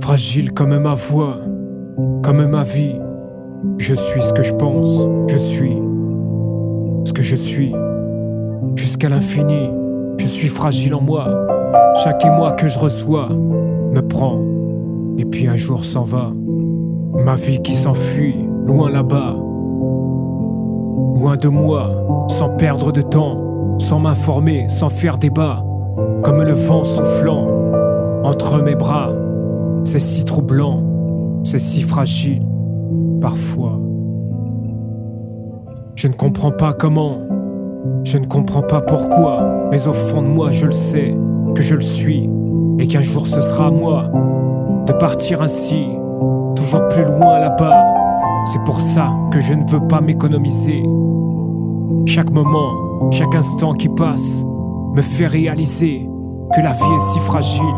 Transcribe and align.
Fragile 0.00 0.52
comme 0.52 0.78
ma 0.78 0.94
voix, 0.94 1.38
comme 2.22 2.46
ma 2.46 2.62
vie, 2.62 2.96
je 3.78 3.94
suis 3.94 4.22
ce 4.22 4.34
que 4.34 4.42
je 4.42 4.52
pense, 4.52 5.08
je 5.28 5.38
suis 5.38 5.78
ce 7.06 7.12
que 7.12 7.22
je 7.22 7.36
suis. 7.36 7.72
Jusqu'à 8.74 9.08
l'infini, 9.08 9.70
je 10.18 10.26
suis 10.26 10.48
fragile 10.48 10.94
en 10.94 11.00
moi. 11.00 11.28
Chaque 12.02 12.24
émoi 12.24 12.52
que 12.52 12.68
je 12.68 12.78
reçois 12.78 13.28
me 13.28 14.00
prend, 14.00 14.40
et 15.18 15.24
puis 15.24 15.46
un 15.46 15.56
jour 15.56 15.84
s'en 15.84 16.04
va. 16.04 16.32
Ma 17.24 17.36
vie 17.36 17.60
qui 17.62 17.74
s'enfuit, 17.74 18.36
loin 18.66 18.90
là-bas, 18.90 19.34
loin 21.14 21.36
de 21.36 21.48
moi, 21.48 22.26
sans 22.28 22.50
perdre 22.56 22.92
de 22.92 23.00
temps, 23.00 23.76
sans 23.78 24.00
m'informer, 24.00 24.68
sans 24.68 24.88
faire 24.88 25.18
débat, 25.18 25.64
comme 26.22 26.42
le 26.42 26.52
vent 26.52 26.84
soufflant 26.84 27.48
entre 28.24 28.62
mes 28.62 28.74
bras. 28.74 29.12
C'est 29.84 29.98
si 29.98 30.24
troublant, 30.24 30.82
c'est 31.44 31.58
si 31.58 31.82
fragile, 31.82 32.42
parfois. 33.20 33.78
Je 35.94 36.08
ne 36.08 36.12
comprends 36.12 36.50
pas 36.50 36.72
comment, 36.72 37.18
je 38.06 38.18
ne 38.18 38.26
comprends 38.26 38.62
pas 38.62 38.80
pourquoi, 38.80 39.68
mais 39.72 39.88
au 39.88 39.92
fond 39.92 40.22
de 40.22 40.28
moi 40.28 40.52
je 40.52 40.66
le 40.66 40.72
sais, 40.72 41.12
que 41.56 41.62
je 41.62 41.74
le 41.74 41.80
suis, 41.80 42.30
et 42.78 42.86
qu'un 42.86 43.00
jour 43.00 43.26
ce 43.26 43.40
sera 43.40 43.66
à 43.66 43.70
moi 43.72 44.04
de 44.86 44.92
partir 44.92 45.42
ainsi, 45.42 45.88
toujours 46.54 46.86
plus 46.86 47.02
loin 47.02 47.40
là-bas. 47.40 47.84
C'est 48.52 48.62
pour 48.62 48.80
ça 48.80 49.08
que 49.32 49.40
je 49.40 49.54
ne 49.54 49.68
veux 49.68 49.84
pas 49.88 50.00
m'économiser. 50.00 50.84
Chaque 52.06 52.30
moment, 52.30 53.10
chaque 53.10 53.34
instant 53.34 53.74
qui 53.74 53.88
passe, 53.88 54.44
me 54.94 55.02
fait 55.02 55.26
réaliser 55.26 56.08
que 56.54 56.60
la 56.60 56.74
vie 56.74 56.94
est 56.94 57.12
si 57.12 57.18
fragile 57.18 57.74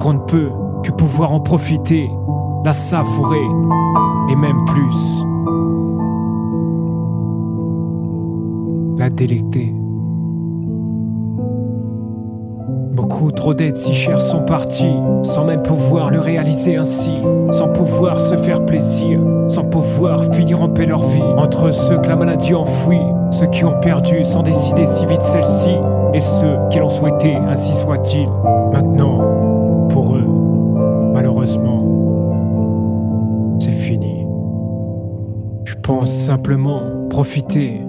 qu'on 0.00 0.12
ne 0.12 0.20
peut 0.20 0.52
que 0.84 0.92
pouvoir 0.92 1.32
en 1.32 1.40
profiter, 1.40 2.08
la 2.64 2.72
savourer, 2.72 3.48
et 4.30 4.36
même 4.36 4.64
plus. 4.66 5.24
La 8.96 9.10
délecter. 9.10 9.74
Beaucoup 12.92 13.32
trop 13.32 13.54
d'aides 13.54 13.76
si 13.76 13.92
chères 13.92 14.20
sont 14.20 14.44
parties, 14.44 14.96
sans 15.22 15.44
même 15.44 15.62
pouvoir 15.62 16.10
le 16.10 16.20
réaliser 16.20 16.76
ainsi, 16.76 17.12
sans 17.50 17.68
pouvoir 17.68 18.20
se 18.20 18.36
faire 18.36 18.64
plaisir, 18.64 19.20
sans 19.48 19.64
pouvoir 19.64 20.32
finir 20.32 20.62
en 20.62 20.68
paix 20.68 20.86
leur 20.86 21.02
vie. 21.02 21.22
Entre 21.36 21.72
ceux 21.72 21.98
que 21.98 22.08
la 22.08 22.14
maladie 22.14 22.54
enfouit, 22.54 23.02
ceux 23.32 23.46
qui 23.46 23.64
ont 23.64 23.80
perdu 23.80 24.24
sans 24.24 24.42
décider 24.42 24.86
si 24.86 25.06
vite 25.06 25.22
celle-ci, 25.22 25.74
et 26.14 26.20
ceux 26.20 26.56
qui 26.70 26.78
l'ont 26.78 26.88
souhaité, 26.88 27.34
ainsi 27.34 27.74
soit-il. 27.74 28.28
Maintenant, 28.72 29.88
pour 29.88 30.14
eux, 30.14 30.26
malheureusement, 31.12 31.82
c'est 33.58 33.70
fini. 33.72 34.24
Je 35.64 35.74
pense 35.82 36.12
simplement 36.12 36.80
profiter, 37.10 37.80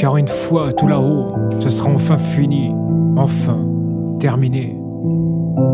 car 0.00 0.16
une 0.16 0.28
fois 0.28 0.72
tout 0.72 0.86
là-haut, 0.86 1.34
ce 1.58 1.68
sera 1.68 1.90
enfin 1.90 2.16
fini, 2.16 2.74
enfin 3.18 3.58
terminé. 4.18 4.80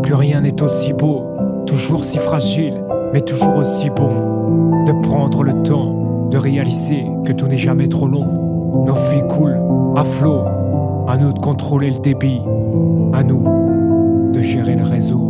Plus 0.03 0.15
rien 0.15 0.41
n'est 0.41 0.61
aussi 0.61 0.91
beau, 0.91 1.23
toujours 1.65 2.03
si 2.03 2.17
fragile, 2.17 2.73
mais 3.13 3.21
toujours 3.21 3.55
aussi 3.55 3.89
bon. 3.89 4.83
De 4.85 4.91
prendre 5.07 5.43
le 5.43 5.63
temps 5.63 6.27
de 6.29 6.37
réaliser 6.37 7.05
que 7.23 7.31
tout 7.31 7.47
n'est 7.47 7.57
jamais 7.57 7.87
trop 7.87 8.07
long. 8.07 8.83
Nos 8.85 8.95
vies 8.95 9.25
coulent 9.29 9.61
à 9.95 10.03
flot, 10.03 10.41
à 11.07 11.17
nous 11.17 11.31
de 11.31 11.39
contrôler 11.39 11.89
le 11.89 11.99
débit, 11.99 12.41
à 13.13 13.23
nous 13.23 13.47
de 14.33 14.41
gérer 14.41 14.75
le 14.75 14.83
réseau. 14.83 15.23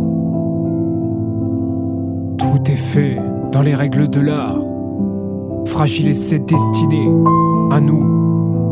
Tout 2.36 2.68
est 2.68 2.74
fait 2.74 3.16
dans 3.52 3.62
les 3.62 3.76
règles 3.76 4.08
de 4.08 4.20
l'art. 4.20 4.58
Fragile 5.66 6.08
est 6.08 6.14
cette 6.14 6.46
destinée, 6.46 7.08
à 7.70 7.80
nous 7.80 8.27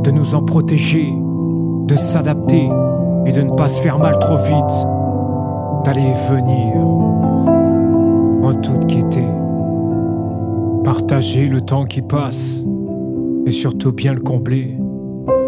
de 0.06 0.12
nous 0.12 0.36
en 0.36 0.42
protéger, 0.42 1.12
de 1.88 1.96
s'adapter 1.96 2.68
et 3.26 3.32
de 3.32 3.42
ne 3.42 3.50
pas 3.50 3.66
se 3.66 3.82
faire 3.82 3.98
mal 3.98 4.20
trop 4.20 4.36
vite, 4.36 4.86
d'aller 5.84 6.12
venir 6.30 6.76
en 8.44 8.54
toute 8.54 8.86
gaieté. 8.86 9.24
Partager 10.84 11.48
le 11.48 11.60
temps 11.60 11.84
qui 11.84 12.02
passe 12.02 12.64
et 13.46 13.50
surtout 13.50 13.90
bien 13.90 14.14
le 14.14 14.20
combler, 14.20 14.78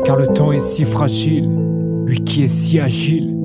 car 0.05 0.17
le 0.17 0.27
temps 0.27 0.51
est 0.51 0.59
si 0.59 0.85
fragile, 0.85 1.49
lui 2.05 2.25
qui 2.25 2.43
est 2.43 2.49
si 2.49 2.81
agile. 2.81 3.37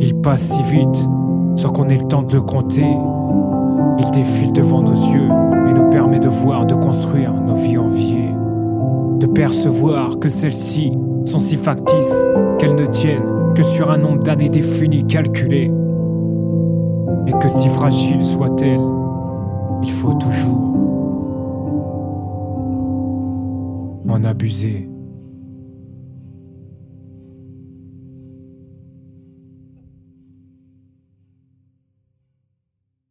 Il 0.00 0.14
passe 0.14 0.52
si 0.52 0.62
vite 0.62 1.08
sans 1.56 1.70
qu'on 1.70 1.88
ait 1.88 1.98
le 1.98 2.06
temps 2.06 2.22
de 2.22 2.34
le 2.34 2.42
compter. 2.42 2.96
Il 3.98 4.10
défile 4.12 4.52
devant 4.52 4.82
nos 4.82 4.94
yeux 4.94 5.30
et 5.68 5.72
nous 5.72 5.90
permet 5.90 6.20
de 6.20 6.28
voir, 6.28 6.64
de 6.64 6.74
construire 6.74 7.32
nos 7.32 7.54
vies 7.54 7.76
enviées, 7.76 8.09
de 9.20 9.26
percevoir 9.26 10.18
que 10.18 10.30
celles-ci 10.30 10.92
sont 11.26 11.38
si 11.38 11.56
factices 11.56 12.24
qu'elles 12.58 12.74
ne 12.74 12.86
tiennent 12.86 13.52
que 13.54 13.62
sur 13.62 13.90
un 13.90 13.98
nombre 13.98 14.22
d'années 14.22 14.48
défini, 14.48 15.06
calculé. 15.06 15.70
Et 17.26 17.32
que 17.32 17.48
si 17.48 17.68
fragile 17.68 18.24
soit-elle, 18.24 18.80
il 19.82 19.92
faut 19.92 20.14
toujours 20.14 20.70
en 24.08 24.24
abuser. 24.24 24.89